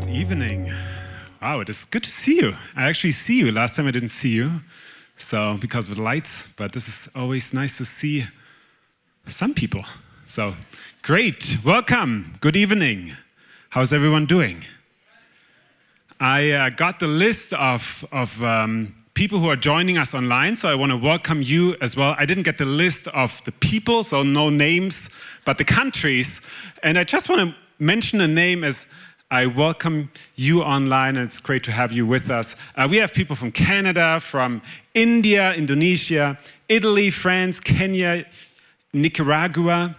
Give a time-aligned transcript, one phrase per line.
[0.00, 0.72] good evening.
[1.40, 2.56] Wow, it is good to see you.
[2.74, 3.52] I actually see you.
[3.52, 4.60] Last time I didn't see you,
[5.16, 8.24] so because of the lights, but this is always nice to see
[9.26, 9.82] some people.
[10.24, 10.56] So
[11.02, 11.58] great.
[11.64, 12.34] Welcome.
[12.40, 13.12] Good evening.
[13.68, 14.64] How's everyone doing?
[16.18, 20.68] I uh, got the list of, of um, people who are joining us online, so
[20.68, 22.16] I want to welcome you as well.
[22.18, 25.08] I didn't get the list of the people, so no names,
[25.44, 26.40] but the countries.
[26.82, 28.88] And I just want to mention a name as
[29.34, 32.54] I welcome you online, and it's great to have you with us.
[32.76, 34.62] Uh, we have people from Canada, from
[34.94, 36.38] India, Indonesia,
[36.68, 38.26] Italy, France, Kenya,
[38.92, 39.96] Nicaragua,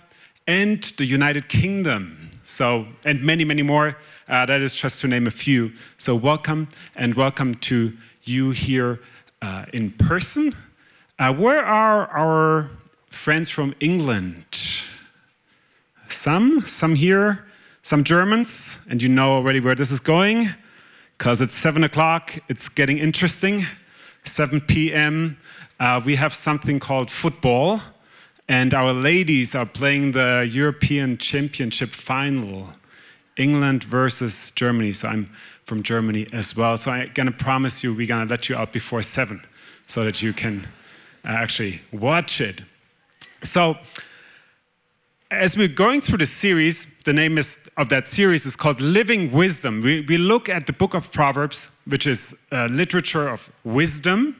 [0.47, 2.31] and the United Kingdom.
[2.45, 3.97] So, and many, many more.
[4.29, 5.73] Uh, that is just to name a few.
[5.97, 7.91] So, welcome and welcome to
[8.23, 9.01] you here
[9.41, 10.55] uh, in person.
[11.19, 12.69] Uh, where are our
[13.09, 14.45] friends from England?
[16.07, 17.44] Some, some here
[17.85, 20.49] some Germans, and you know already where this is going,
[21.19, 23.63] because it's 7 o'clock, it's getting interesting.
[24.23, 25.37] 7 p.m.,
[25.79, 27.79] uh, we have something called football,
[28.47, 32.69] and our ladies are playing the European Championship final,
[33.37, 34.91] England versus Germany.
[34.91, 35.29] So I'm
[35.65, 36.77] from Germany as well.
[36.77, 39.45] So I'm gonna promise you, we're gonna let you out before 7
[39.85, 40.67] so that you can
[41.23, 42.63] uh, actually watch it.
[43.43, 43.77] So,
[45.35, 49.31] as we're going through the series, the name is, of that series is called Living
[49.31, 49.81] Wisdom.
[49.81, 54.37] We, we look at the book of Proverbs, which is a literature of wisdom,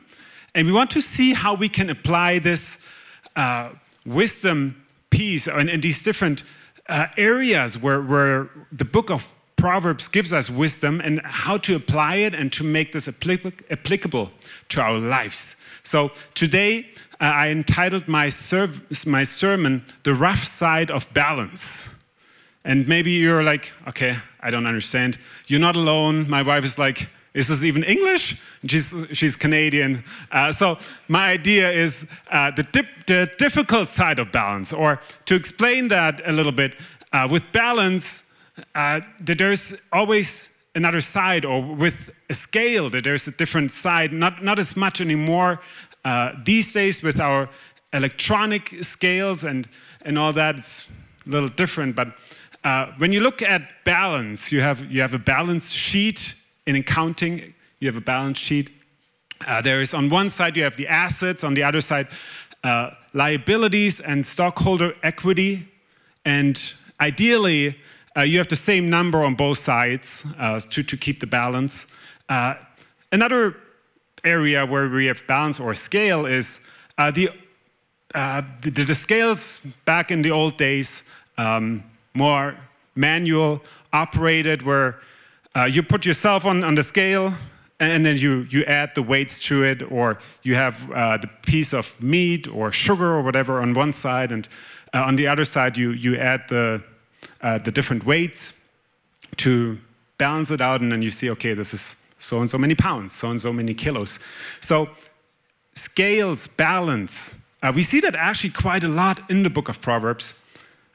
[0.53, 2.85] and we want to see how we can apply this
[3.35, 3.71] uh,
[4.05, 6.43] wisdom piece and these different
[6.87, 12.15] uh, areas where, where the book of Proverbs gives us wisdom and how to apply
[12.17, 14.31] it and to make this applicable
[14.69, 15.61] to our lives.
[15.83, 18.31] So today, uh, I entitled my,
[19.05, 21.95] my sermon, The Rough Side of Balance.
[22.63, 25.17] And maybe you're like, okay, I don't understand.
[25.47, 26.29] You're not alone.
[26.29, 28.41] My wife is like, is this even English?
[28.65, 30.03] She's, she's Canadian.
[30.31, 30.77] Uh, so,
[31.07, 36.21] my idea is uh, the, dip, the difficult side of balance, or to explain that
[36.25, 36.75] a little bit,
[37.11, 38.33] uh, with balance,
[38.73, 44.13] uh, that there's always another side, or with a scale, that there's a different side,
[44.13, 45.59] not, not as much anymore
[46.05, 47.49] uh, these days, with our
[47.91, 49.67] electronic scales and,
[50.03, 50.87] and all that, it's
[51.25, 51.95] a little different.
[51.95, 52.09] But
[52.63, 56.35] uh, when you look at balance, you have, you have a balance sheet
[56.67, 58.71] in accounting, you have a balance sheet.
[59.47, 62.07] Uh, there is on one side, you have the assets, on the other side,
[62.63, 65.67] uh, liabilities and stockholder equity.
[66.23, 66.61] And
[67.01, 67.79] ideally,
[68.15, 71.93] uh, you have the same number on both sides uh, to, to keep the balance.
[73.11, 73.55] another
[74.25, 77.29] area where we have balance or scale is uh, the,
[78.13, 81.03] uh, the, the, scales back in the old days,
[81.37, 82.55] um, more
[82.95, 83.61] manual
[83.93, 84.99] operated, where
[85.55, 87.33] uh, you put yourself on, on the scale
[87.79, 91.73] and then you, you add the weights to it, or you have uh, the piece
[91.73, 94.47] of meat or sugar or whatever on one side, and
[94.93, 96.81] uh, on the other side, you, you add the,
[97.41, 98.53] uh, the different weights
[99.35, 99.77] to
[100.17, 103.13] balance it out, and then you see, okay, this is so and so many pounds,
[103.13, 104.19] so and so many kilos.
[104.59, 104.89] So,
[105.75, 107.45] scales, balance.
[107.61, 110.33] Uh, we see that actually quite a lot in the book of Proverbs,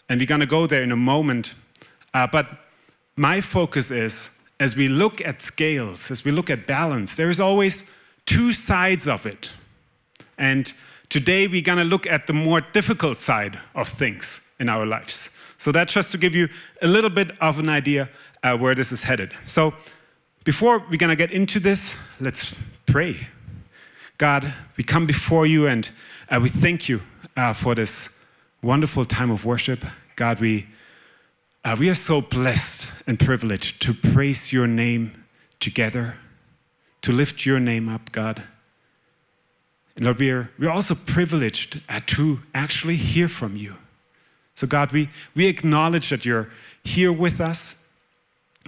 [0.09, 1.55] and we're going to go there in a moment.
[2.13, 2.47] Uh, but
[3.17, 7.41] my focus is as we look at scales, as we look at balance, there is
[7.41, 7.85] always
[8.27, 9.51] two sides of it.
[10.37, 10.73] And
[11.09, 15.31] today we're going to look at the more difficult side of things in our lives.
[15.59, 16.49] So that's just to give you
[16.83, 18.09] a little bit of an idea
[18.43, 19.35] uh, where this is headed.
[19.45, 19.75] So
[20.45, 22.55] before we're going to get into this, let's
[22.87, 23.29] pray.
[24.17, 25.91] God, we come before you and
[26.31, 27.03] uh, we thank you
[27.37, 28.09] uh, for this
[28.63, 29.85] wonderful time of worship.
[30.17, 30.67] God, we,
[31.65, 35.25] uh, we are so blessed and privileged to praise your name
[35.59, 36.17] together,
[37.03, 38.43] to lift your name up, God.
[39.97, 43.77] And Lord, we are, we're also privileged uh, to actually hear from you.
[44.55, 46.49] So, God, we, we acknowledge that you're
[46.83, 47.80] here with us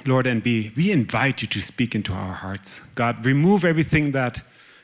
[0.06, 2.80] Lord, and be, we invite you to speak into our hearts.
[2.94, 4.42] God, remove everything that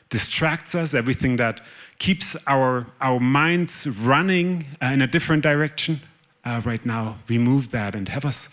[0.09, 1.61] distracts us, everything that
[1.97, 6.01] keeps our, our minds running uh, in a different direction
[6.45, 7.17] uh, right now.
[7.27, 8.49] Remove that and have us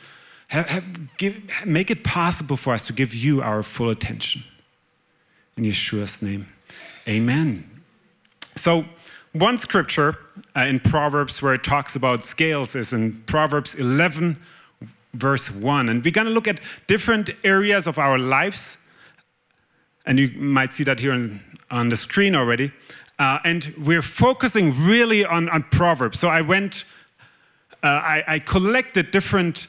[0.49, 4.44] have, have, give, make it possible for us to give you our full attention.
[5.56, 6.47] In Yeshua's name,
[7.08, 7.69] amen.
[8.56, 8.85] So,
[9.32, 10.17] one scripture
[10.55, 14.38] uh, in Proverbs where it talks about scales is in Proverbs 11
[15.14, 15.88] verse 1.
[15.88, 18.79] And we're going to look at different areas of our lives.
[20.05, 22.73] And you might see that here on, on the screen already.
[23.19, 26.19] Uh, and we're focusing really on, on Proverbs.
[26.19, 26.85] So I went,
[27.82, 29.69] uh, I, I, collected different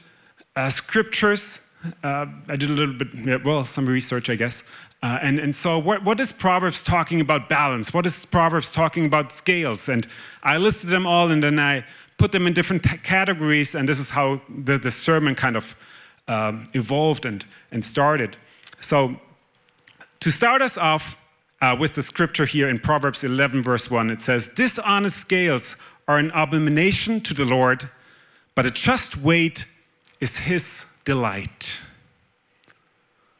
[0.54, 1.68] uh, scriptures
[2.02, 4.68] uh, I did a little bit, well, some research, I guess.
[5.02, 7.94] Uh, and, and so, what, what is Proverbs talking about balance?
[7.94, 9.88] What is Proverbs talking about scales?
[9.88, 10.06] And
[10.42, 11.84] I listed them all and then I
[12.18, 13.74] put them in different categories.
[13.74, 15.74] And this is how the, the sermon kind of
[16.26, 18.36] um, evolved and, and started.
[18.80, 19.16] So,
[20.20, 21.16] to start us off
[21.60, 25.76] uh, with the scripture here in Proverbs 11, verse 1, it says, Dishonest scales
[26.08, 27.88] are an abomination to the Lord,
[28.56, 29.64] but a just weight
[30.20, 31.78] is his delight.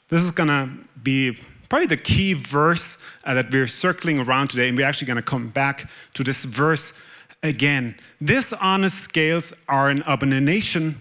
[0.08, 0.70] This is going to
[1.02, 1.38] be
[1.68, 5.22] probably the key verse uh, that we're circling around today, and we're actually going to
[5.22, 6.98] come back to this verse
[7.42, 7.96] again.
[8.22, 11.00] Dishonest scales are an abomination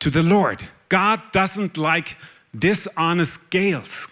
[0.00, 0.68] to the Lord.
[0.88, 2.16] God doesn't like
[2.56, 4.08] dishonest scales.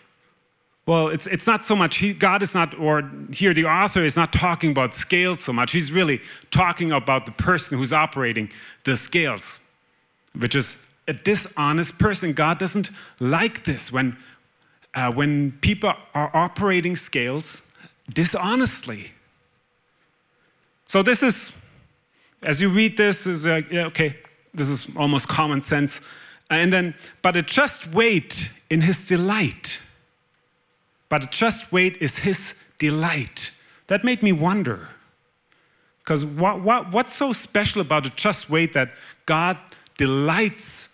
[0.84, 4.16] Well, it's, it's not so much, he, God is not, or here the author is
[4.16, 5.70] not talking about scales so much.
[5.70, 8.50] He's really talking about the person who's operating
[8.84, 9.60] the scales,
[10.36, 12.32] which is a dishonest person.
[12.32, 12.90] God doesn't
[13.20, 14.16] like this when,
[14.94, 17.70] uh, when people are operating scales
[18.12, 19.12] dishonestly.
[20.92, 21.52] So, this is,
[22.42, 24.18] as you read this, is like, yeah, okay,
[24.52, 26.02] this is almost common sense.
[26.50, 29.78] And then, but a just weight in his delight
[31.12, 33.50] but a just weight is his delight.
[33.88, 34.88] That made me wonder.
[35.98, 38.92] Because what, what, what's so special about a just weight that
[39.26, 39.58] God
[39.98, 40.88] delights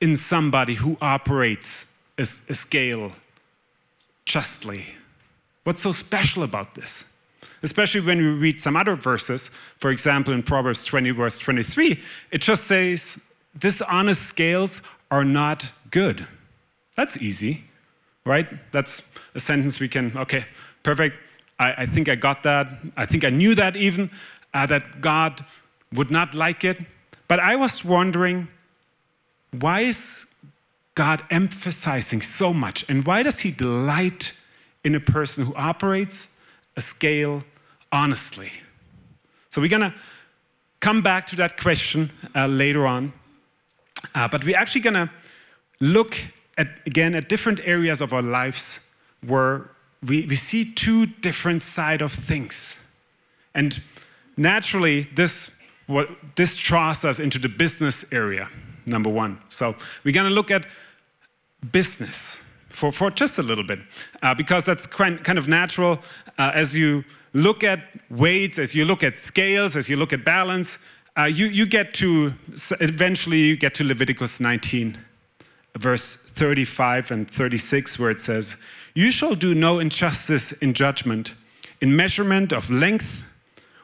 [0.00, 3.10] in somebody who operates a, a scale
[4.26, 4.94] justly?
[5.64, 7.13] What's so special about this?
[7.64, 11.98] Especially when we read some other verses, for example, in Proverbs 20, verse 23,
[12.30, 13.18] it just says,
[13.56, 16.26] Dishonest scales are not good.
[16.94, 17.64] That's easy,
[18.26, 18.46] right?
[18.70, 19.02] That's
[19.34, 20.44] a sentence we can, okay,
[20.82, 21.16] perfect.
[21.58, 22.68] I, I think I got that.
[22.98, 24.10] I think I knew that even,
[24.52, 25.42] uh, that God
[25.94, 26.78] would not like it.
[27.28, 28.48] But I was wondering,
[29.58, 30.26] why is
[30.94, 32.84] God emphasizing so much?
[32.90, 34.34] And why does He delight
[34.84, 36.36] in a person who operates
[36.76, 37.42] a scale
[37.94, 38.52] honestly?
[39.50, 39.94] So we're going to
[40.80, 43.12] come back to that question uh, later on.
[44.14, 45.10] Uh, but we're actually going to
[45.80, 46.16] look
[46.58, 48.80] at, again at different areas of our lives
[49.26, 49.70] where
[50.02, 52.84] we, we see two different side of things.
[53.54, 53.80] And
[54.36, 55.50] naturally, this,
[55.86, 58.48] what, this draws us into the business area,
[58.86, 59.38] number one.
[59.48, 60.66] So we're going to look at
[61.72, 63.78] business for, for just a little bit,
[64.20, 66.00] uh, because that's kind of natural
[66.38, 70.24] uh, as you look at weights, as you look at scales, as you look at
[70.24, 70.78] balance,
[71.18, 72.32] uh, you, you get to,
[72.80, 74.98] eventually you get to Leviticus 19,
[75.76, 78.56] verse 35 and 36, where it says,
[78.94, 81.34] you shall do no injustice in judgment,
[81.80, 83.28] in measurement of length,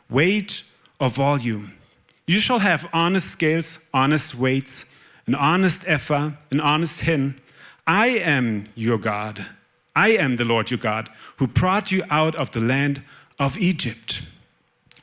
[0.09, 0.63] weight,
[1.01, 1.75] or volume.
[2.27, 4.95] You shall have honest scales, honest weights,
[5.27, 7.41] an honest ephah, an honest hin.
[7.87, 9.47] I am your God.
[9.97, 11.09] I am the Lord your God,
[11.39, 13.03] who brought you out of the land
[13.41, 14.23] of Egypt.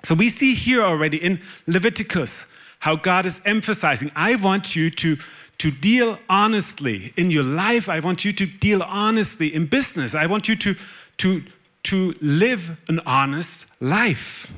[0.04, 5.18] So we see here already in Leviticus how God is emphasizing, I want you to
[5.58, 7.90] to deal honestly in your life.
[7.90, 10.14] I want you to deal honestly in business.
[10.14, 10.76] I want you to,
[11.18, 11.44] to,
[11.84, 14.52] to live an honest life.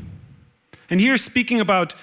[0.90, 1.96] And here, speaking about,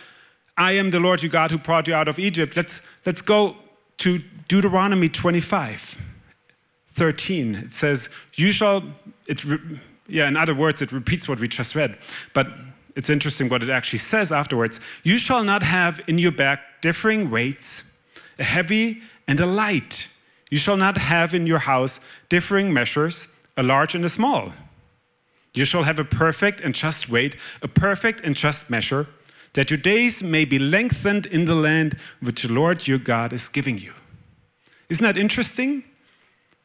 [0.57, 3.57] I am the Lord your God who brought you out of Egypt, let's, let's go
[3.99, 6.01] to Deuteronomy 25,
[6.89, 7.55] 13.
[7.55, 8.83] It says, You shall,
[9.27, 9.45] it,
[10.09, 11.99] yeah, in other words, it repeats what we just read,
[12.33, 12.49] but
[12.95, 14.81] it's interesting what it actually says afterwards.
[15.03, 17.93] You shall not have in your bag differing weights
[18.39, 20.09] a heavy and a light.
[20.51, 24.53] You shall not have in your house differing measures, a large and a small.
[25.55, 29.09] You shall have a perfect and just weight, a perfect and just measure,
[29.55, 33.49] that your days may be lengthened in the land which the Lord your God is
[33.49, 33.93] giving you.
[34.91, 35.83] Isn't that interesting?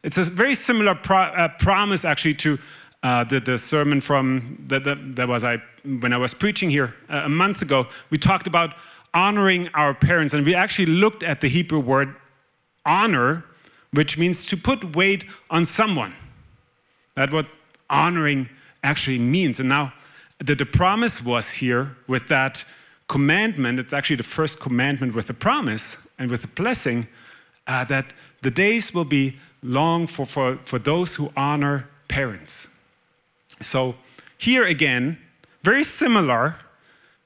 [0.03, 2.59] It's a very similar pro uh, promise, actually, to
[3.03, 6.93] uh, the, the, sermon from that, that, that, was I when I was preaching here
[7.09, 7.87] uh, a month ago.
[8.11, 8.75] We talked about
[9.13, 10.33] honoring our parents.
[10.33, 12.15] And we actually looked at the Hebrew word
[12.85, 13.43] honor,
[13.91, 16.15] which means to put weight on someone.
[17.15, 17.47] That's what
[17.89, 18.49] honoring
[18.83, 19.59] actually means.
[19.59, 19.93] And now
[20.39, 22.63] the, the promise was here with that
[23.07, 23.79] commandment.
[23.79, 27.07] It's actually the first commandment with a promise and with a blessing
[27.67, 32.69] uh, that the days will be long for, for, for those who honor parents.
[33.61, 33.95] So
[34.37, 35.17] here again,
[35.63, 36.57] very similar,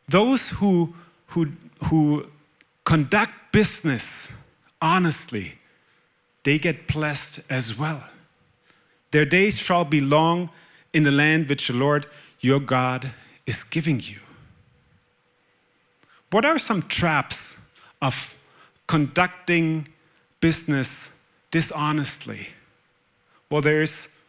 [0.07, 0.93] those who,
[1.27, 1.51] who
[1.89, 2.27] who
[2.83, 4.35] conduct business
[4.81, 5.55] honestly,
[6.43, 8.03] they get blessed as well.
[9.11, 10.49] Their days shall be long
[10.93, 12.07] in the land which the Lord
[12.39, 13.11] your God
[13.45, 14.19] is giving you.
[16.31, 17.65] What are some traps
[18.01, 18.35] of
[18.87, 19.87] conducting
[20.41, 22.49] business dishonestly?
[23.49, 24.19] Well, there's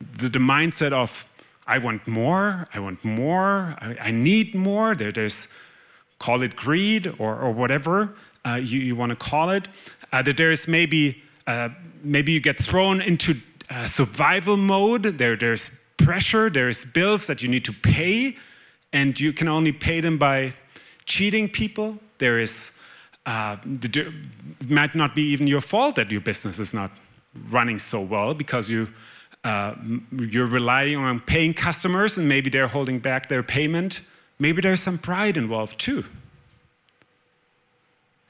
[0.00, 1.26] the, the mindset of,
[1.66, 4.94] I want more, I want more, I, I need more.
[4.94, 5.48] There, there's,
[6.18, 8.14] call it greed or, or whatever
[8.46, 9.68] uh, you, you want to call it.
[10.12, 11.68] Uh, that there is maybe, uh,
[12.02, 13.40] maybe you get thrown into
[13.70, 15.02] uh, survival mode.
[15.02, 18.36] There, there's pressure, there's bills that you need to pay,
[18.92, 20.52] and you can only pay them by
[21.04, 21.98] cheating people.
[22.18, 22.72] There is,
[23.26, 26.90] uh, it might not be even your fault that your business is not
[27.50, 28.88] running so well because you,
[29.42, 29.74] uh,
[30.12, 34.02] you're relying on paying customers and maybe they're holding back their payment.
[34.38, 36.04] Maybe there's some pride involved too.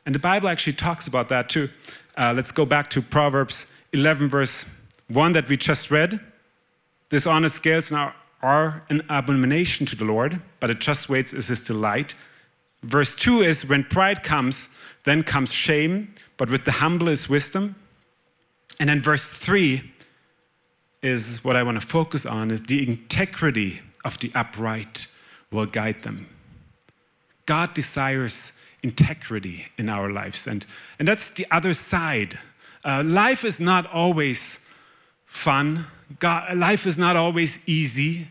[0.07, 1.69] And the Bible actually talks about that too.
[2.17, 4.65] Uh, let's go back to Proverbs 11, verse
[5.09, 6.21] 1 that we just read.
[7.09, 11.61] Dishonest scales now are an abomination to the Lord, but a just weight is his
[11.61, 12.15] delight.
[12.83, 14.71] Verse 2 is when pride comes,
[15.05, 17.75] then comes shame, but with the humble is wisdom.
[18.79, 19.93] And then verse 3
[21.03, 25.07] is what I want to focus on is the integrity of the upright
[25.51, 26.29] will guide them.
[27.47, 30.47] God desires integrity in our lives.
[30.47, 30.65] And,
[30.99, 32.39] and that's the other side.
[32.85, 34.61] Uh, life is not always
[35.27, 35.87] fun,
[36.19, 38.29] God, life is not always easy,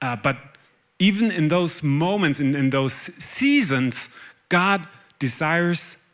[0.00, 0.36] uh, but
[0.98, 4.10] even in those moments, in, in those seasons,
[4.48, 4.86] God
[5.18, 6.04] desires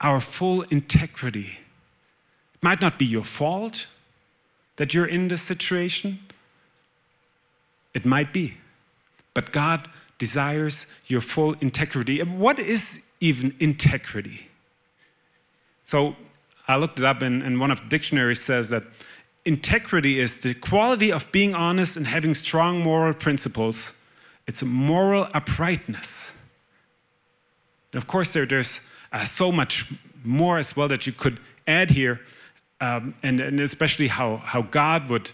[0.00, 1.58] our full integrity.
[2.54, 3.86] It might not be your fault
[4.76, 6.18] that you're in this situation,
[7.94, 8.58] it might be,
[9.34, 12.22] but God desires your full integrity.
[12.22, 14.48] What is even integrity?
[15.84, 16.16] So
[16.68, 18.82] I looked it up, and, and one of the dictionaries says that
[19.44, 24.00] integrity is the quality of being honest and having strong moral principles.
[24.46, 26.42] It's a moral uprightness.
[27.92, 28.80] And of course, there, there's
[29.12, 29.92] uh, so much
[30.24, 32.20] more as well that you could add here,
[32.80, 35.32] um, and, and, especially how, how God would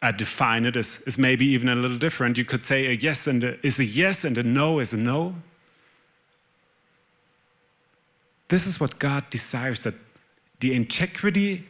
[0.00, 2.38] uh, define it is, is maybe even a little different.
[2.38, 4.96] You could say a yes and a, is a yes and a no is a
[4.96, 5.34] no.
[8.48, 9.94] This is what God desires that
[10.60, 11.64] the integrity,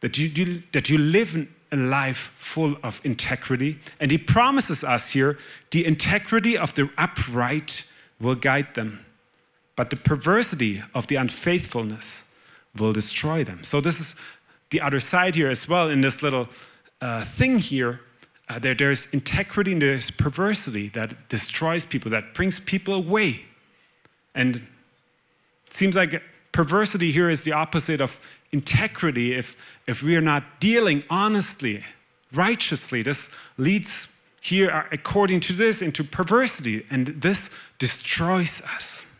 [0.00, 3.78] that you, you, that you live a life full of integrity.
[3.98, 5.38] And He promises us here
[5.70, 7.84] the integrity of the upright
[8.20, 9.04] will guide them,
[9.74, 12.32] but the perversity of the unfaithfulness
[12.76, 13.64] will destroy them.
[13.64, 14.16] So, this is
[14.74, 16.48] the other side here as well in this little
[17.00, 18.00] uh, thing here.
[18.48, 23.44] Uh, there, there's integrity and there's perversity that destroys people, that brings people away.
[24.34, 28.18] And it seems like perversity here is the opposite of
[28.50, 29.32] integrity.
[29.32, 31.84] If, if we are not dealing honestly,
[32.32, 34.08] righteously, this leads
[34.40, 39.14] here, uh, according to this, into perversity, and this destroys us.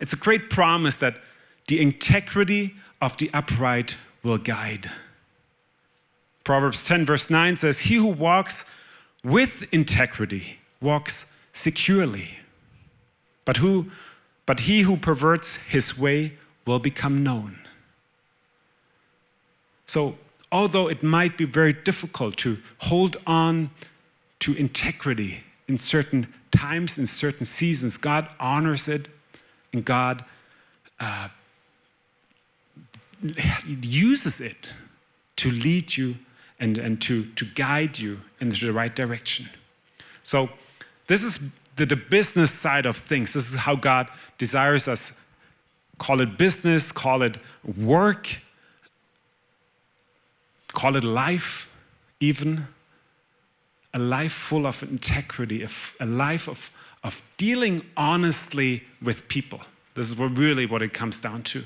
[0.00, 1.14] It's a great promise that
[1.68, 4.90] the integrity of the upright will guide.
[6.42, 8.70] Proverbs 10, verse 9 says, He who walks
[9.22, 12.38] with integrity walks securely.
[13.44, 13.90] But who
[14.46, 16.34] but he who perverts his way
[16.66, 17.58] will become known.
[19.86, 20.18] So,
[20.52, 23.70] although it might be very difficult to hold on
[24.40, 29.08] to integrity in certain times, in certain seasons, God honors it
[29.72, 30.26] and God
[31.00, 31.28] uh,
[33.82, 34.68] uses it
[35.36, 36.16] to lead you
[36.60, 39.48] and, and to, to guide you into the right direction.
[40.22, 40.50] So,
[41.06, 41.38] this is
[41.76, 43.34] the, the business side of things.
[43.34, 45.18] This is how God desires us.
[45.98, 47.36] Call it business, call it
[47.76, 48.40] work,
[50.72, 51.70] call it life,
[52.20, 52.66] even.
[53.92, 55.64] A life full of integrity,
[56.00, 56.72] a life of,
[57.04, 59.60] of dealing honestly with people.
[59.94, 61.64] This is what really what it comes down to.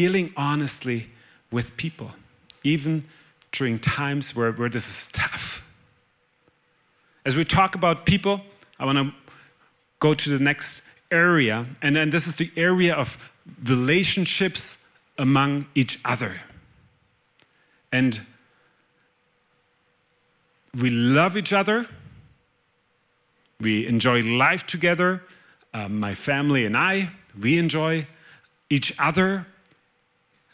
[0.00, 1.10] Dealing honestly
[1.50, 2.12] with people,
[2.64, 3.04] even
[3.52, 5.62] during times where, where this is tough.
[7.26, 8.40] As we talk about people,
[8.78, 9.12] I want to
[9.98, 13.18] go to the next area, and then this is the area of
[13.62, 14.82] relationships
[15.18, 16.40] among each other.
[17.92, 18.22] And
[20.74, 21.86] we love each other,
[23.60, 25.22] we enjoy life together.
[25.74, 28.06] Uh, my family and I, we enjoy
[28.70, 29.46] each other.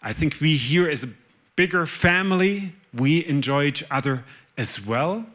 [0.07, 1.09] I think we here as a
[1.57, 4.23] bigger family, we enjoy each other
[4.57, 5.27] as well.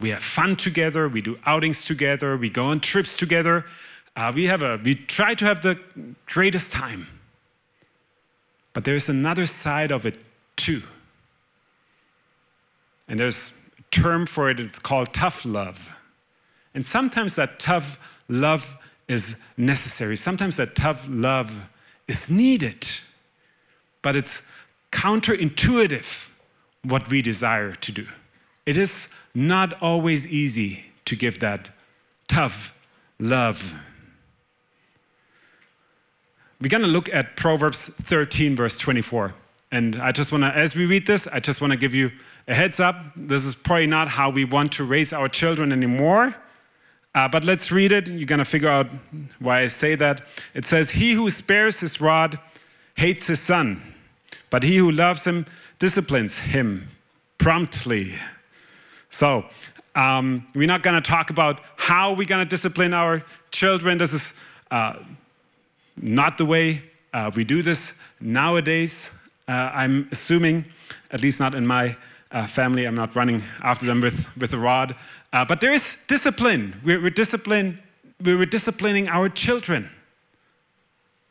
[0.00, 3.66] We have fun together, we do outings together, we go on trips together.
[4.16, 5.78] Uh, we, have a, we try to have the
[6.24, 7.08] greatest time.
[8.72, 10.16] But there's another side of it
[10.56, 10.82] too.
[13.06, 15.90] And there's a term for it, it's called tough love.
[16.72, 17.98] And sometimes that tough
[18.30, 21.60] love is necessary, sometimes that tough love
[22.06, 22.88] is needed
[24.02, 24.42] but it's
[24.92, 26.30] counterintuitive
[26.82, 28.06] what we desire to do.
[28.66, 31.70] It is not always easy to give that
[32.28, 32.74] tough
[33.18, 33.74] love.
[36.60, 39.34] We're going to look at Proverbs 13, verse 24.
[39.70, 42.10] And I just want to, as we read this, I just want to give you
[42.48, 42.96] a heads up.
[43.14, 46.34] This is probably not how we want to raise our children anymore.
[47.14, 48.08] Uh, but let's read it.
[48.08, 48.88] You're going to figure out
[49.38, 50.26] why I say that.
[50.54, 52.38] It says, He who spares his rod
[52.98, 53.80] hates his son,
[54.50, 55.46] but he who loves him
[55.78, 56.88] disciplines him
[57.38, 58.14] promptly.
[59.08, 59.46] So,
[59.94, 63.98] um, we're not going to talk about how we're going to discipline our children.
[63.98, 64.34] This is
[64.72, 64.94] uh,
[65.96, 69.10] not the way uh, we do this nowadays.
[69.46, 70.64] Uh, I'm assuming,
[71.12, 71.96] at least not in my
[72.32, 74.96] uh, family, I'm not running after them with, with a rod.
[75.32, 76.80] Uh, but there is discipline.
[76.84, 77.78] We're, we're, discipline.
[78.22, 79.88] we're disciplining our children.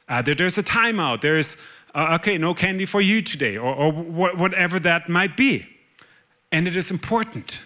[0.07, 1.21] Uh, there, there's a timeout.
[1.21, 1.57] There's,
[1.95, 5.67] uh, okay, no candy for you today, or, or wh whatever that might be.
[6.51, 7.59] And it is important.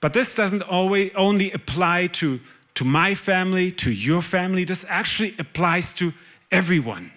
[0.00, 2.40] But this doesn't always only apply to,
[2.74, 4.64] to my family, to your family.
[4.64, 6.12] This actually applies to
[6.52, 7.12] everyone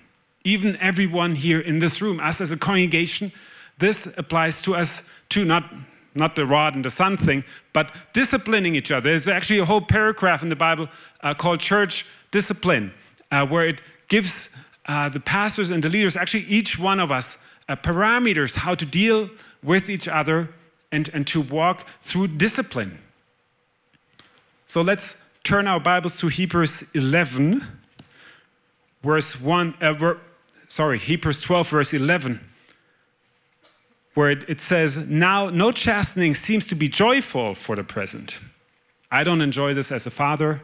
[0.47, 3.33] even everyone here in this room, us as a congregation,
[3.79, 5.74] this applies to us too, not,
[6.15, 7.43] not the rod and the son thing,
[7.74, 9.09] but disciplining each other.
[9.09, 10.88] There's actually a whole paragraph in the Bible
[11.21, 12.93] uh, called church discipline,
[13.31, 14.50] uh, where it gives
[14.86, 17.38] uh, the pastors and the leaders, actually each one of us,
[17.69, 19.29] uh, parameters how to deal
[19.62, 20.50] with each other
[20.91, 23.00] and, and to walk through discipline.
[24.67, 27.63] So let's turn our Bibles to Hebrews 11,
[29.03, 30.13] verse 1, uh,
[30.67, 32.41] sorry, Hebrews 12, verse 11,
[34.13, 38.39] where it, it says, Now no chastening seems to be joyful for the present.
[39.12, 40.62] I don't enjoy this as a father.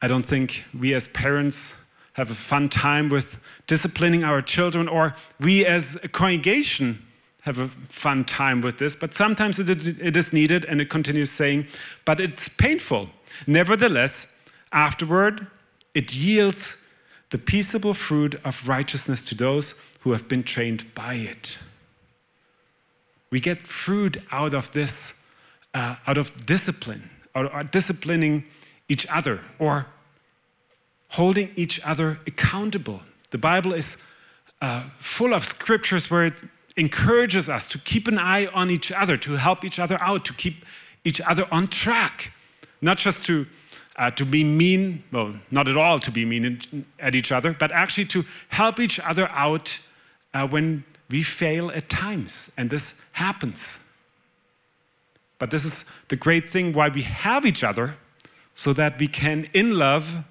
[0.00, 1.81] I don't think we as parents
[2.14, 7.06] have a fun time with disciplining our children, or we as a congregation
[7.42, 11.66] have a fun time with this, but sometimes it, is needed, and it continues saying,
[12.04, 13.08] but it's painful.
[13.46, 14.36] Nevertheless,
[14.70, 15.46] afterward,
[15.94, 16.84] it yields
[17.30, 21.58] the peaceable fruit of righteousness to those who have been trained by it.
[23.30, 25.20] We get fruit out of this,
[25.74, 28.44] uh, out of discipline, out of disciplining
[28.88, 29.86] each other or
[31.12, 33.00] holding each other accountable.
[33.30, 33.96] The Bible is
[34.60, 36.34] uh, full of scriptures where it
[36.76, 40.32] encourages us to keep an eye on each other, to help each other out, to
[40.32, 40.64] keep
[41.04, 42.32] each other on track,
[42.80, 43.46] not just to
[43.96, 47.70] uh, to be mean, well, not at all to be mean at each other, but
[47.72, 49.78] actually to help each other out
[50.32, 52.50] uh, when we fail at times.
[52.56, 53.90] And this happens.
[55.38, 57.96] But this is the great thing why we have each other,
[58.54, 60.24] so that we can, in love,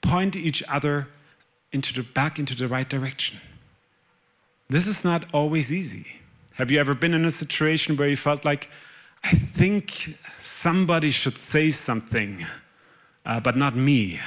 [0.00, 1.08] point each other
[1.72, 3.38] into the, back into the right direction.
[4.68, 6.06] This is not always easy.
[6.54, 8.68] Have you ever been in a situation where you felt like,
[9.24, 12.46] I think somebody should say something,
[13.24, 14.20] uh, but not me.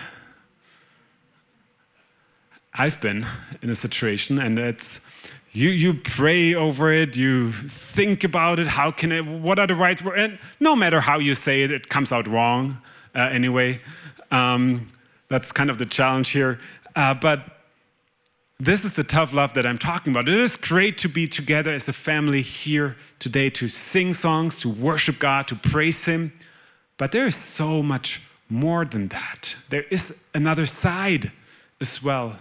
[2.73, 3.25] I've been
[3.61, 5.01] in a situation, and it's
[5.51, 5.69] you.
[5.69, 7.17] You pray over it.
[7.17, 8.67] You think about it.
[8.67, 9.25] How can it?
[9.25, 10.17] What are the right words?
[10.17, 12.77] And no matter how you say it, it comes out wrong
[13.13, 13.81] uh, anyway.
[14.31, 14.87] Um,
[15.31, 16.59] that's kind of the challenge here.
[16.93, 17.61] Uh, but
[18.59, 20.27] this is the tough love that I'm talking about.
[20.27, 24.69] It is great to be together as a family here today to sing songs, to
[24.69, 26.33] worship God, to praise Him.
[26.97, 29.55] But there is so much more than that.
[29.69, 31.31] There is another side
[31.79, 32.37] as well.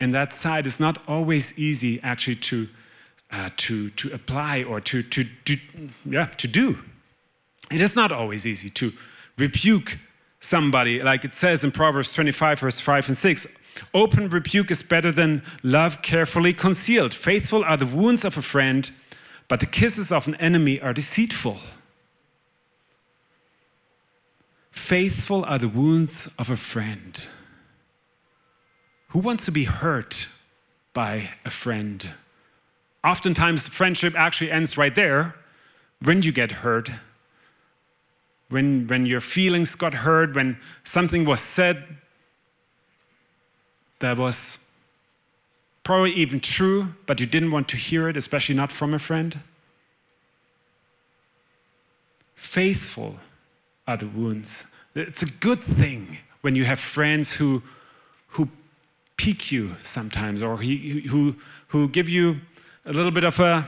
[0.00, 2.68] And that side is not always easy actually to,
[3.30, 5.56] uh, to, to apply or to, to, to,
[6.04, 6.80] yeah, to do.
[7.70, 8.92] It is not always easy to
[9.38, 9.96] rebuke
[10.42, 13.46] somebody, like it says in Proverbs 25, verse 5 and 6
[13.94, 17.14] Open rebuke is better than love carefully concealed.
[17.14, 18.90] Faithful are the wounds of a friend,
[19.48, 21.58] but the kisses of an enemy are deceitful.
[24.70, 27.22] Faithful are the wounds of a friend.
[29.08, 30.28] Who wants to be hurt
[30.92, 32.10] by a friend?
[33.04, 35.36] Oftentimes, friendship actually ends right there
[36.00, 36.88] when you get hurt.
[38.52, 41.84] When, when your feelings got hurt, when something was said
[44.00, 44.58] that was
[45.84, 49.40] probably even true, but you didn't want to hear it, especially not from a friend.
[52.34, 53.16] Faithful
[53.86, 54.70] are the wounds.
[54.94, 57.62] It's a good thing when you have friends who,
[58.28, 58.50] who
[59.16, 61.36] pique you sometimes or who,
[61.68, 62.40] who give you
[62.84, 63.66] a little bit of a,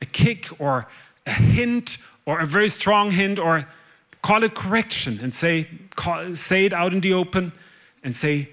[0.00, 0.86] a kick or
[1.26, 3.66] a hint or a very strong hint or
[4.28, 7.50] call it correction and say, call, say it out in the open
[8.04, 8.50] and say,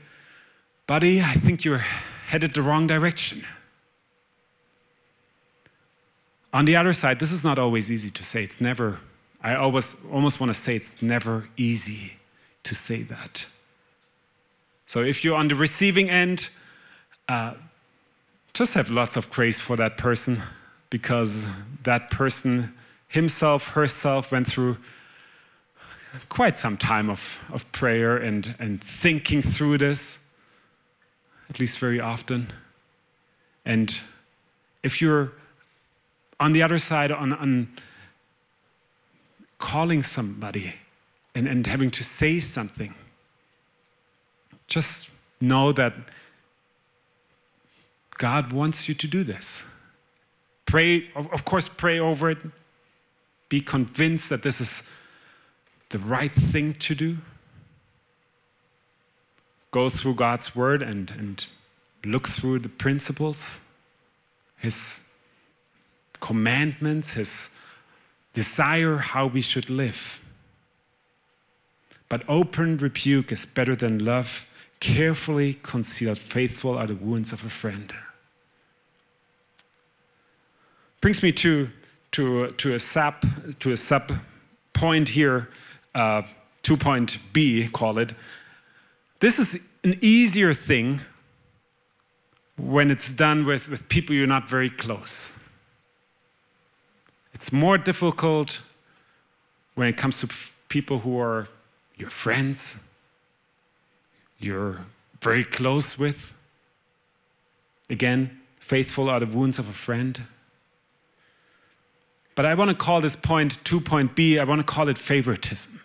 [0.88, 1.84] buddy, I think you're
[2.28, 3.44] headed the wrong direction.
[6.54, 8.46] On the other side, this is not always easy to say.
[8.46, 9.00] It's never,
[9.44, 12.14] I always almost want to say it's never easy
[12.64, 13.46] to say that.
[14.86, 16.48] So if you're on the receiving end,
[17.28, 17.56] uh,
[18.54, 20.42] just have lots of grace for that person
[20.90, 21.48] because
[21.84, 22.74] that person
[23.10, 24.78] himself, herself went through
[26.30, 30.20] quite some time of, of prayer and, and thinking through this,
[31.50, 32.52] at least very often.
[33.66, 33.96] And
[34.84, 35.32] if you're
[36.40, 37.70] on the other side, on, on
[39.58, 40.76] calling somebody
[41.34, 42.94] and, and having to say something,
[44.68, 45.10] just
[45.42, 45.94] know that
[48.18, 49.68] God wants you to do this.
[50.66, 52.38] Pray, of course, pray over it.
[53.50, 54.90] Be convinced that this is
[55.90, 57.18] the right thing to do.
[59.72, 61.46] Go through God's word and, and
[62.06, 63.68] look through the principles,
[64.58, 65.08] His
[66.20, 67.58] commandments, His
[68.34, 70.20] desire how we should live.
[72.10, 74.46] But open rebuke is better than love.
[74.80, 77.94] Carefully concealed, faithful are the wounds of a friend.
[81.02, 81.70] Brings me to,
[82.12, 83.16] to, to a sub
[83.60, 84.12] to a sub
[84.74, 85.50] point here,
[85.96, 86.22] uh,
[86.62, 88.14] two point B, call it.
[89.20, 91.02] This is an easier thing
[92.58, 95.40] when it's done with, with people you're not very close.
[97.34, 98.62] It's more difficult
[99.76, 100.28] when it comes to
[100.70, 101.48] people who are
[101.98, 102.84] your friends,
[104.40, 104.86] you're
[105.22, 106.38] very close with.
[107.90, 110.22] Again, faithful are the wounds of a friend.
[112.36, 115.80] But I want to call this point 2.b, I want to call it favoritism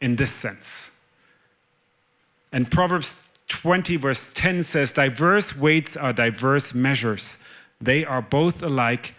[0.00, 1.00] in this sense.
[2.52, 3.16] And Proverbs
[3.48, 7.38] 20, verse 10 says, Diverse weights are diverse measures.
[7.80, 9.14] They are both alike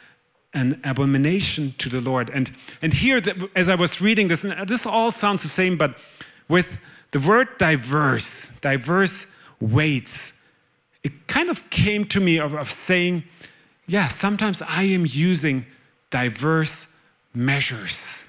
[0.54, 2.30] an abomination to the Lord.
[2.30, 3.22] And, and here,
[3.56, 5.96] as I was reading this, this all sounds the same, but
[6.48, 6.80] with
[7.12, 9.28] the word diverse, diverse
[9.60, 10.42] weights,
[11.04, 13.24] it kind of came to me of, of saying,
[13.88, 15.66] yeah, sometimes I am using
[16.10, 16.88] diverse
[17.34, 18.28] measures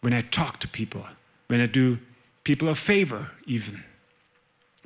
[0.00, 1.04] when I talk to people,
[1.48, 1.98] when I do
[2.44, 3.84] people a favor, even.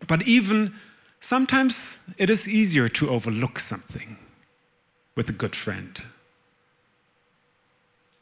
[0.07, 0.75] But even
[1.20, 4.16] sometimes it is easier to overlook something
[5.14, 6.03] with a good friend.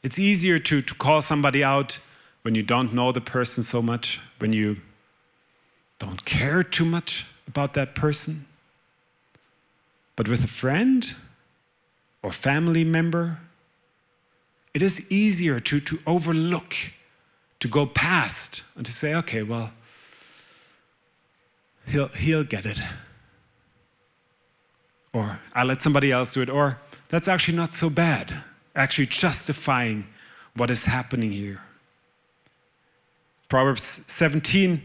[0.03, 1.99] It's easier to, to call somebody out
[2.43, 4.79] when you don't know the person so much, when you
[5.99, 8.47] don't care too much about that person.
[10.17, 11.15] But with a friend
[12.23, 13.41] or family member,
[14.75, 16.75] it is easier to, to overlook,
[17.61, 19.73] to go past, and to say, okay, well,
[21.87, 22.81] he'll, he'll get it.
[25.13, 26.51] Or I'll let somebody else do it.
[26.51, 28.43] Or that's actually not so bad,
[28.77, 30.07] actually justifying
[30.55, 31.63] what is happening here.
[33.49, 34.83] Proverbs 17,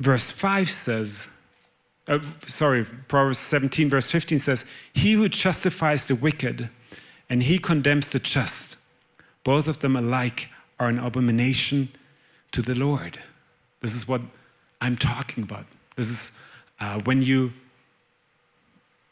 [0.00, 1.36] verse 5 says,
[2.08, 6.70] uh, sorry, Proverbs 17, verse 15 says, He who justifies the wicked
[7.28, 8.76] and he condemns the just,
[9.42, 11.88] both of them alike are an abomination
[12.52, 13.18] to the Lord.
[13.80, 14.20] This is what
[14.80, 15.66] I'm talking about.
[15.96, 16.38] This is
[16.80, 17.52] uh, when you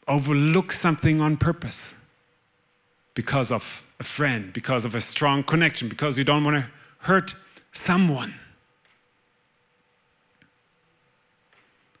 [0.07, 2.05] overlook something on purpose
[3.15, 7.33] because of a friend, because of a strong connection, because you don't want to hurt
[7.71, 8.35] someone.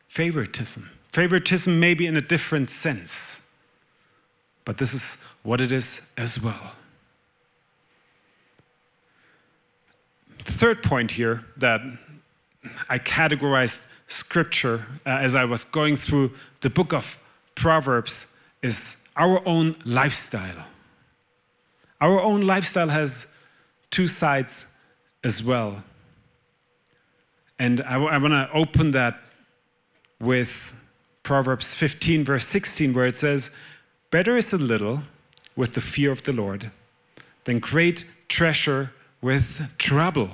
[0.07, 0.89] Favoritism.
[1.09, 3.49] Favoritism may be in a different sense,
[4.65, 6.73] but this is what it is as well.
[10.45, 11.81] The third point here that
[12.87, 16.31] I categorized scripture uh, as I was going through
[16.61, 17.19] the book of
[17.55, 20.67] Proverbs is our own lifestyle.
[21.99, 23.33] Our own lifestyle has
[23.89, 24.71] two sides
[25.23, 25.83] as well.
[27.57, 29.19] And I, I want to open that
[30.19, 30.73] with
[31.23, 33.49] Proverbs 15, verse 16, where it says,
[34.11, 35.01] Better is a little
[35.55, 36.71] with the fear of the Lord
[37.45, 40.29] than great treasure with trouble.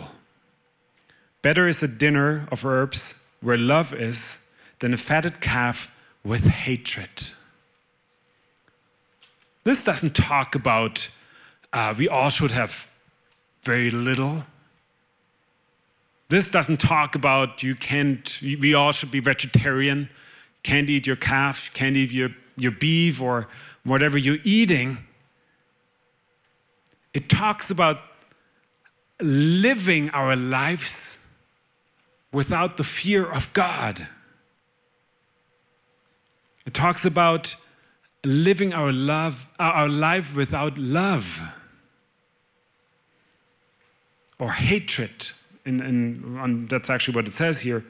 [1.41, 7.31] Better is a dinner of herbs where love is than a fatted calf with hatred.
[9.63, 11.09] This doesn't talk about
[11.73, 12.89] uh, we all should have
[13.63, 14.43] very little
[16.31, 20.09] this doesn't talk about you can't, we all should be vegetarian,
[20.63, 23.49] can't eat your calf, can't eat your, your beef or
[23.83, 24.97] whatever you're eating.
[27.13, 27.99] It talks about
[29.21, 31.27] living our lives
[32.31, 34.07] without the fear of God.
[36.65, 37.55] It talks about
[38.23, 41.41] living our love, uh, our life without love
[44.39, 45.31] or hatred.
[45.65, 47.85] And, and that's actually what it says here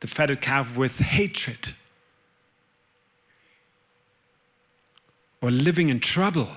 [0.00, 1.74] the fatted calf with hatred.
[5.40, 6.48] Or living in trouble.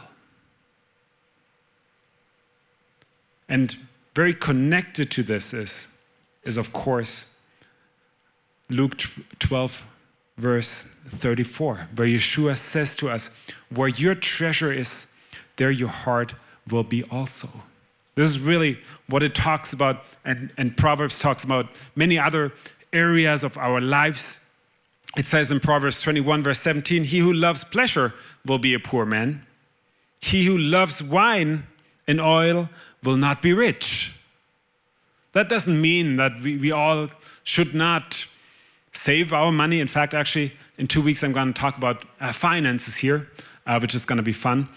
[3.47, 3.77] And
[4.15, 5.97] very connected to this is,
[6.43, 7.33] is of course,
[8.69, 8.97] Luke
[9.39, 9.85] 12,
[10.37, 13.29] verse 34, where Yeshua says to us,
[13.69, 15.13] Where your treasure is,
[15.57, 16.33] there your heart
[16.69, 17.49] will be also.
[18.15, 22.53] This is really what it talks about, and, and Proverbs talks about many other
[22.93, 24.39] areas of our lives.
[25.17, 28.13] It says in Proverbs 21, verse 17, He who loves pleasure
[28.45, 29.45] will be a poor man.
[30.21, 31.67] He who loves wine
[32.07, 32.69] and oil
[33.05, 34.13] will not be rich.
[35.31, 37.09] That doesn't mean that we, we all
[37.43, 38.25] should not
[38.91, 39.79] save our money.
[39.79, 43.29] In fact, actually, in two weeks, I'm going to talk about uh, finances here,
[43.65, 44.67] uh, which is going to be fun.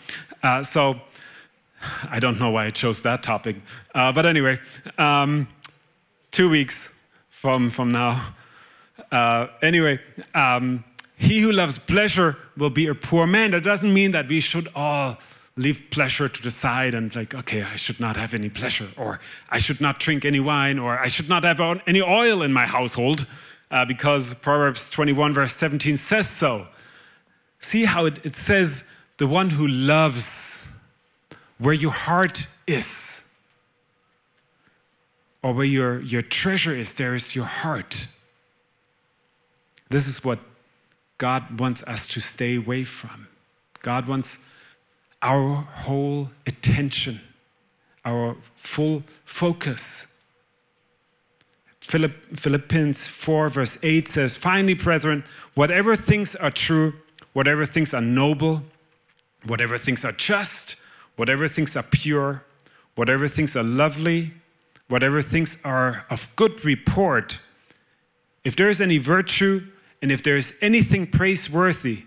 [0.42, 1.00] Uh, so,
[2.10, 3.56] I don't know why I chose that topic.
[3.94, 4.58] Uh, but anyway,
[4.96, 5.46] um,
[6.30, 6.94] two weeks
[7.30, 8.34] from, from now.
[9.12, 10.00] Uh, anyway,
[10.34, 10.84] um,
[11.16, 13.52] he who loves pleasure will be a poor man.
[13.52, 15.18] That doesn't mean that we should all
[15.58, 19.20] leave pleasure to the side and like, okay, I should not have any pleasure, or
[19.50, 22.64] I should not drink any wine, or I should not have any oil in my
[22.66, 23.26] household
[23.70, 26.68] uh, because Proverbs 21, verse 17 says so.
[27.58, 30.70] See how it, it says, the one who loves
[31.58, 33.28] where your heart is,
[35.42, 38.06] or where your, your treasure is, there is your heart.
[39.90, 40.38] This is what
[41.18, 43.26] God wants us to stay away from.
[43.82, 44.44] God wants
[45.22, 47.20] our whole attention,
[48.04, 50.14] our full focus.
[51.80, 56.92] Philippians 4, verse 8 says, Finally, brethren, whatever things are true,
[57.32, 58.62] whatever things are noble,
[59.46, 60.76] whatever things are just,
[61.16, 62.44] whatever things are pure,
[62.94, 64.32] whatever things are lovely,
[64.88, 67.40] whatever things are of good report,
[68.44, 69.62] if there is any virtue
[70.02, 72.04] and if there is anything praiseworthy,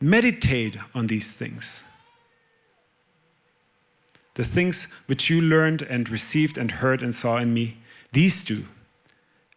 [0.00, 1.88] meditate on these things.
[4.34, 7.78] The things which you learned and received and heard and saw in me
[8.12, 8.66] these do,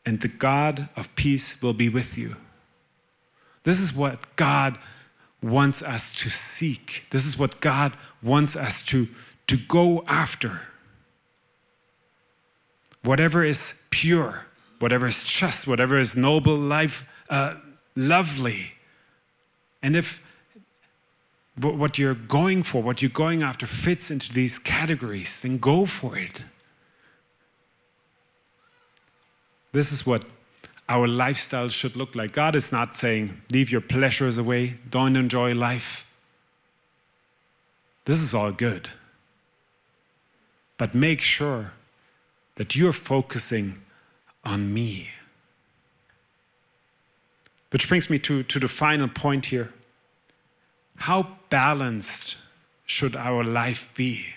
[0.06, 2.36] and the God of peace will be with you.
[3.64, 4.78] This is what God
[5.42, 7.06] wants us to seek.
[7.12, 9.08] This is what God wants us to,
[9.48, 10.62] to go after.
[13.04, 14.46] Whatever is pure,
[14.80, 17.56] whatever is just, whatever is noble, life, uh,
[17.96, 18.74] lovely.
[19.82, 20.22] And if
[21.62, 26.18] what you're going for, what you're going after fits into these categories, then go for
[26.18, 26.44] it.
[29.72, 30.26] This is what
[30.90, 32.34] our lifestyle should look like.
[32.34, 36.06] God is not saying, leave your pleasures away, don't enjoy life.
[38.06, 38.90] This is all good.
[40.78, 41.74] But make sure
[42.56, 43.82] that you're focusing
[44.44, 45.10] on me.
[47.70, 49.72] Which brings me to, to the final point here.
[51.02, 52.38] How balanced
[52.86, 54.28] should our life be?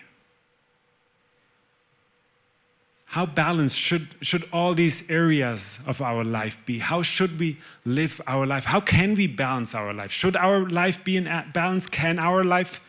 [3.04, 6.78] How balanced should, should all these areas of our life be?
[6.78, 8.64] How should we live our life?
[8.64, 10.10] How can we balance our life?
[10.10, 11.86] Should our life be in balance?
[11.86, 12.80] Can our life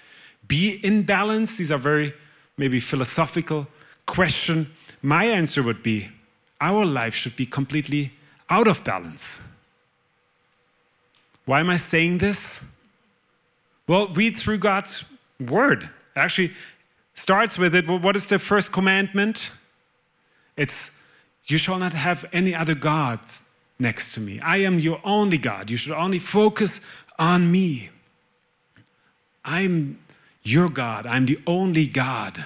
[0.48, 1.58] be in balance?
[1.58, 2.14] These are very
[2.58, 3.68] maybe philosophical
[4.06, 4.72] question.
[5.02, 6.08] My answer would be
[6.62, 8.14] our life should be completely
[8.50, 9.42] out of balance.
[11.44, 12.66] Why am I saying this?
[13.88, 15.06] Well, read through God's
[15.40, 15.90] word.
[16.16, 16.54] Actually,
[17.14, 17.88] starts with it.
[17.88, 19.52] What is the first commandment?
[20.58, 21.00] It's,
[21.46, 24.40] you shall not have any other gods next to me.
[24.40, 25.70] I am your only God.
[25.70, 26.82] You should only focus
[27.20, 27.90] on me.
[29.44, 30.00] I'm
[30.44, 31.06] your God.
[31.06, 32.46] I'm the only God.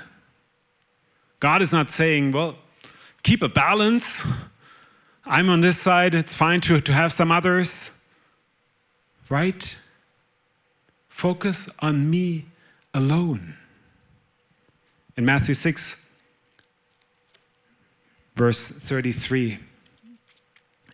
[1.39, 2.56] God is not saying, well,
[3.23, 4.23] keep a balance.
[5.25, 6.13] I'm on this side.
[6.15, 7.91] It's fine to, to have some others.
[9.30, 9.78] Right?
[11.19, 12.45] Focus on me
[12.93, 13.58] alone.
[15.17, 16.05] In Matthew 6,
[18.38, 19.60] verse 33,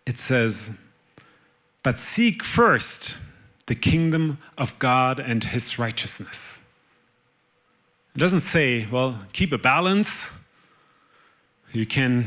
[0.07, 0.79] it says,
[1.83, 3.13] But seek first
[3.67, 6.71] the kingdom of God and his righteousness.
[8.15, 10.31] It doesn't say, well, keep a balance.
[11.71, 12.25] You can,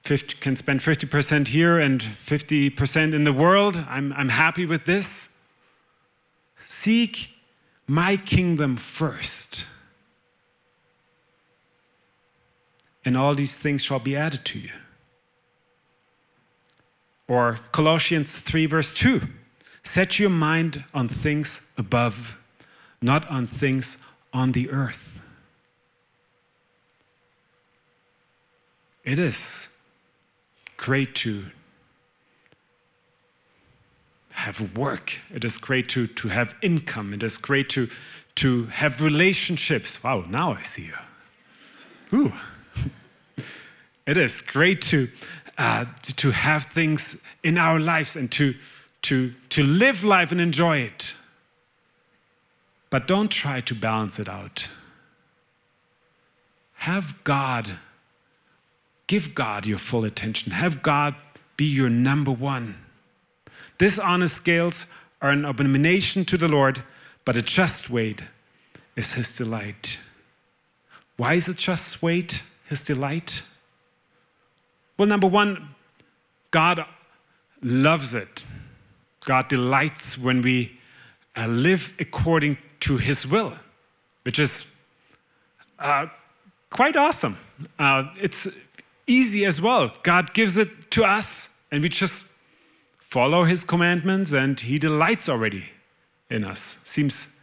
[0.00, 3.84] 50, can spend 50% here and 50% in the world.
[3.86, 5.36] I'm, I'm happy with this.
[6.72, 7.30] Seek
[7.86, 9.66] my kingdom first.
[13.04, 14.70] and all these things shall be added to you.
[17.28, 19.22] Or Colossians 3, verse 2
[19.84, 22.38] Set your mind on things above,
[23.00, 23.98] not on things
[24.32, 25.20] on the earth.
[29.04, 29.74] It is
[30.76, 31.46] great to
[34.32, 35.18] have work.
[35.32, 37.14] It is great to, to have income.
[37.14, 37.88] It is great to,
[38.36, 40.02] to have relationships.
[40.02, 40.90] Wow, now I see
[42.12, 42.18] you.
[42.18, 42.32] Ooh.
[44.06, 45.08] it is great to,
[45.58, 48.54] uh, to, to have things in our lives and to,
[49.02, 51.14] to, to live life and enjoy it.
[52.90, 54.68] But don't try to balance it out.
[56.74, 57.78] Have God,
[59.06, 60.52] give God your full attention.
[60.52, 61.14] Have God
[61.56, 62.76] be your number one.
[63.82, 64.86] Dishonest scales
[65.20, 66.84] are an abomination to the Lord,
[67.24, 68.22] but a just weight
[68.94, 69.98] is his delight.
[71.16, 73.42] Why is a just weight his delight?
[74.96, 75.70] Well, number one,
[76.52, 76.84] God
[77.60, 78.44] loves it.
[79.24, 80.78] God delights when we
[81.36, 83.52] uh, live according to his will,
[84.22, 84.72] which is
[85.80, 86.06] uh,
[86.70, 87.36] quite awesome.
[87.80, 88.46] Uh, it's
[89.08, 89.90] easy as well.
[90.04, 92.31] God gives it to us, and we just
[93.12, 95.64] follow his commandments, and he delights already
[96.30, 96.80] in us.
[96.84, 97.36] Seems,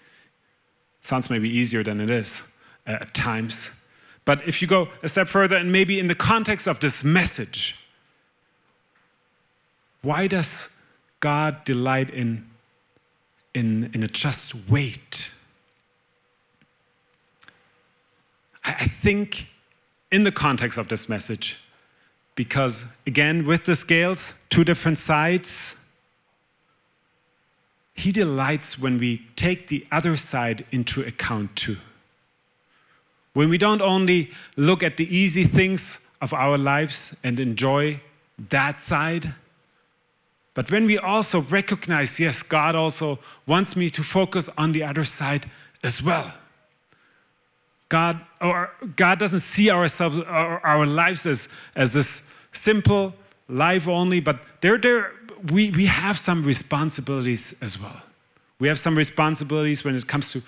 [0.99, 2.51] sounds maybe easier than it is
[2.87, 3.79] uh, at times.
[4.25, 7.75] But if you go a step further, and maybe in the context of this message,
[10.01, 10.75] why does
[11.19, 12.47] God delight in,
[13.53, 15.29] in, in a just weight?
[18.63, 19.45] I, I think
[20.11, 21.59] in the context of this message,
[22.39, 25.75] because again, with the scales, two different sides,
[27.93, 31.75] he delights when we take the other side into account too.
[33.33, 37.99] When we don't only look at the easy things of our lives and enjoy
[38.47, 39.33] that side,
[40.53, 45.03] but when we also recognize, yes, God also wants me to focus on the other
[45.03, 45.51] side
[45.83, 46.31] as well.
[47.89, 53.13] God, or God doesn't see ourselves, our, our lives as, as this simple
[53.47, 55.11] life only, but there, there,
[55.51, 58.01] we, we have some responsibilities as well.
[58.59, 60.43] We have some responsibilities when it comes to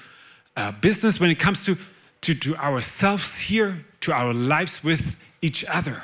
[0.56, 1.78] uh, business, when it comes to,
[2.22, 6.04] to, to ourselves here, to our lives with each other.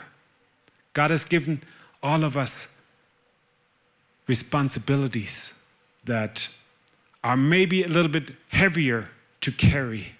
[0.93, 1.61] God has given
[2.01, 2.75] all of us
[4.25, 5.59] responsibilities
[6.05, 6.49] that
[7.23, 9.09] are maybe a little bit heavier
[9.41, 10.16] to carry.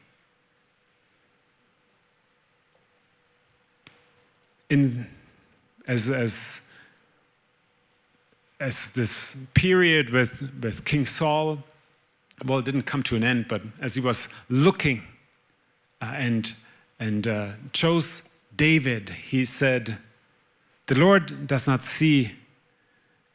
[4.69, 5.07] In,
[5.87, 6.67] as, as,
[8.59, 11.59] as this period with, with King Saul,
[12.45, 15.03] well, it didn't come to an end, but as he was looking
[16.01, 16.53] uh, and,
[16.99, 19.97] and uh, chose David, he said,
[20.87, 22.35] The Lord does not see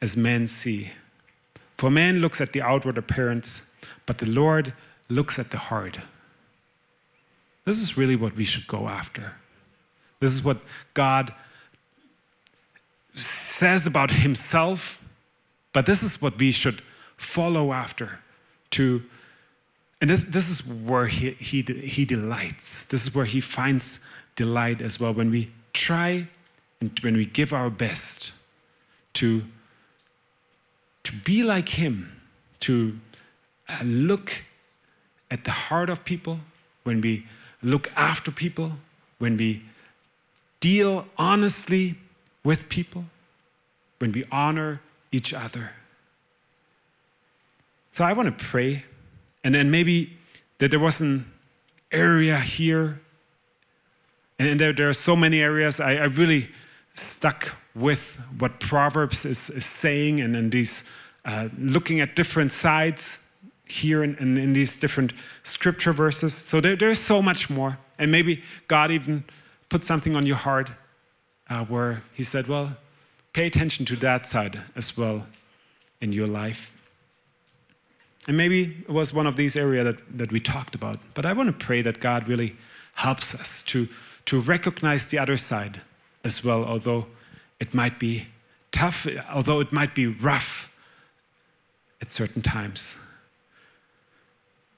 [0.01, 0.91] as men see.
[1.77, 3.71] For man looks at the outward appearance,
[4.05, 4.73] but the Lord
[5.09, 5.97] looks at the heart.
[7.65, 9.33] This is really what we should go after.
[10.23, 10.57] This is what
[10.93, 11.33] God
[13.13, 15.03] says about himself,
[15.73, 16.81] but this is what we should
[17.17, 18.19] follow after
[18.71, 19.03] to
[20.03, 22.83] and this, this is where he, he, he delights.
[22.83, 24.01] This is where he finds
[24.35, 25.13] delight as well.
[25.13, 26.27] When we try
[26.81, 28.33] and when we give our best
[29.13, 29.43] to,
[31.03, 32.21] to be like him,
[32.59, 32.99] to
[33.69, 34.43] uh, look
[35.31, 36.41] at the heart of people,
[36.83, 37.25] when we
[37.61, 38.73] look after people,
[39.19, 39.63] when we
[40.63, 41.95] deal honestly
[42.45, 43.03] with people,
[43.99, 44.79] when we honor
[45.11, 45.71] each other.
[47.91, 48.85] So I want to pray,
[49.43, 50.17] and then maybe
[50.59, 51.29] that there was an
[51.91, 53.01] area here,
[54.39, 55.81] and there, there are so many areas.
[55.81, 56.49] I, I really
[56.93, 60.89] stuck with what Proverbs is, is saying, and in these
[61.25, 63.27] uh, looking at different sides
[63.65, 65.11] here and in, in, in, these different
[65.43, 66.33] scripture verses.
[66.33, 67.79] So there, there's so much more.
[67.99, 69.23] And maybe God even
[69.73, 70.69] put something on your heart
[71.49, 72.77] uh, where He said, Well,
[73.33, 75.25] pay attention to that side as well
[75.99, 76.71] in your life.
[78.27, 80.97] And maybe it was one of these areas that, that we talked about.
[81.15, 82.55] But I want to pray that God really
[82.93, 83.87] helps us to,
[84.25, 85.81] to recognize the other side
[86.23, 87.07] as well, although
[87.59, 88.27] it might be
[88.71, 90.71] tough, although it might be rough
[91.99, 92.99] at certain times.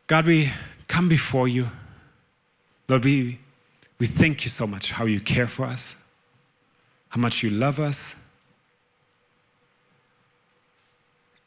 [0.08, 0.54] God, we
[0.88, 1.68] come before you.
[2.88, 3.40] Lord, we,
[4.00, 6.04] we thank you so much how you care for us,
[7.10, 8.24] how much you love us.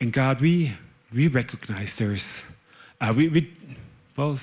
[0.01, 0.75] And God, we
[1.13, 2.53] we recognize there's,
[3.01, 3.53] uh, we, we,
[4.17, 4.39] well,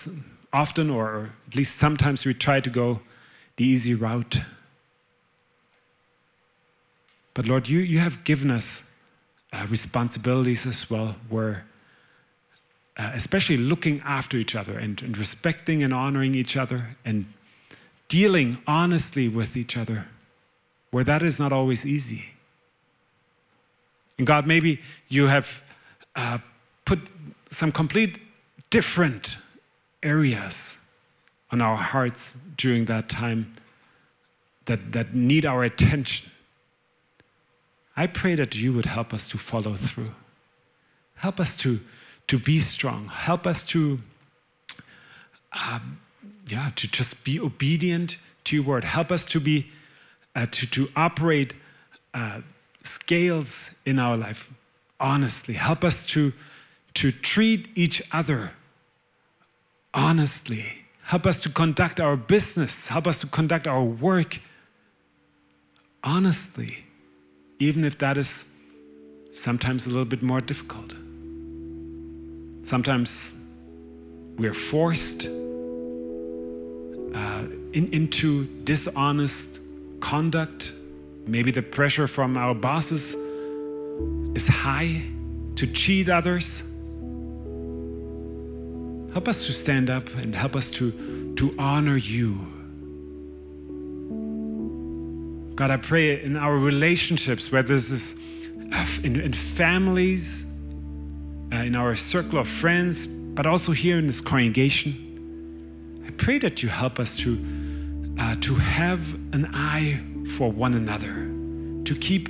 [0.51, 3.01] often or at least sometimes we try to go
[3.57, 4.41] the easy route.
[7.33, 8.89] But Lord, you, you have given us
[9.53, 11.65] uh, responsibilities as well, where
[12.97, 17.25] uh, especially looking after each other and, and respecting and honoring each other and
[18.15, 20.05] dealing honestly with each other,
[20.89, 22.27] where that is not always easy.
[24.17, 25.61] And God, maybe you have
[26.15, 26.37] uh,
[26.85, 26.99] put
[27.49, 28.17] some complete
[28.69, 29.37] different
[30.01, 30.87] areas
[31.51, 33.53] on our hearts during that time
[34.63, 36.31] that, that need our attention.
[37.97, 40.13] I pray that you would help us to follow through.
[41.15, 41.81] Help us to,
[42.27, 43.09] to be strong.
[43.09, 43.99] Help us to,
[45.51, 45.99] um,
[46.47, 48.83] yeah, to just be obedient to your word.
[48.83, 49.71] Help us to be,
[50.35, 51.53] uh, to, to operate
[52.13, 52.41] uh,
[52.83, 54.51] scales in our life
[54.99, 55.55] honestly.
[55.55, 56.33] Help us to,
[56.93, 58.53] to treat each other
[59.93, 60.85] honestly.
[61.03, 62.87] Help us to conduct our business.
[62.87, 64.39] Help us to conduct our work
[66.03, 66.85] honestly,
[67.59, 68.53] even if that is
[69.31, 70.93] sometimes a little bit more difficult.
[72.63, 73.33] Sometimes
[74.37, 75.27] we are forced
[77.75, 79.61] in, into dishonest
[79.99, 80.73] conduct.
[81.27, 83.15] Maybe the pressure from our bosses
[84.33, 85.03] is high
[85.55, 86.63] to cheat others.
[89.13, 92.37] Help us to stand up and help us to, to honor you.
[95.55, 98.15] God, I pray in our relationships, whether this is
[98.73, 100.45] uh, in, in families,
[101.53, 106.61] uh, in our circle of friends, but also here in this congregation, I pray that
[106.61, 107.37] you help us to,
[108.19, 110.01] uh, to have an eye
[110.35, 111.31] for one another,
[111.85, 112.29] to keep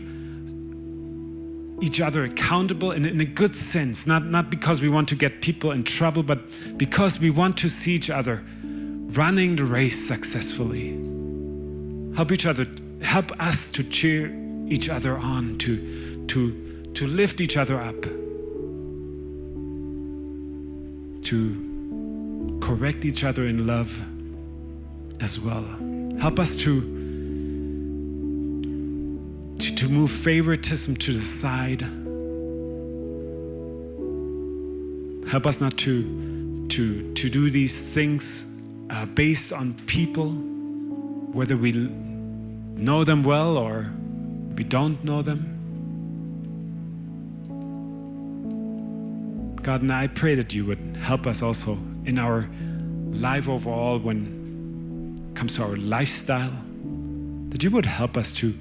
[1.81, 5.41] each other accountable in, in a good sense, not, not because we want to get
[5.41, 6.39] people in trouble, but
[6.77, 10.91] because we want to see each other running the race successfully.
[12.15, 12.65] Help each other,
[13.01, 14.33] help us to cheer
[14.67, 18.01] each other on, to, to, to lift each other up,
[21.23, 24.03] to correct each other in love
[25.21, 25.65] as well.
[26.19, 26.95] Help us to
[29.59, 31.81] to, to move favoritism to the side.
[35.29, 38.45] Help us not to, to, to do these things
[38.89, 43.91] uh, based on people, whether we know them well or
[44.55, 45.51] we don't know them.
[49.63, 51.73] God, and I pray that you would help us also
[52.05, 52.47] in our
[53.13, 54.44] life overall when
[55.35, 56.53] comes to our lifestyle,
[57.49, 58.53] that you would help us to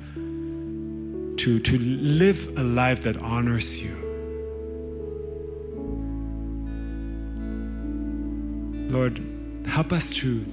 [1.37, 3.95] to, to live a life that honors you.
[8.89, 9.21] Lord,
[9.67, 10.45] help us to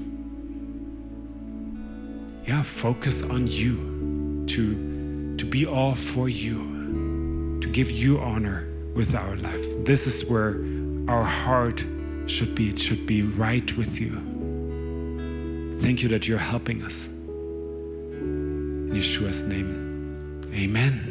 [2.48, 9.14] yeah, focus on you, to, to be all for you, to give you honor with
[9.14, 9.64] our life.
[9.86, 10.56] This is where
[11.08, 11.86] our heart
[12.26, 12.70] should be.
[12.70, 14.31] It should be right with you.
[15.82, 17.08] Thank you that you're helping us.
[17.08, 20.44] In Yeshua's name.
[20.54, 21.11] Amen.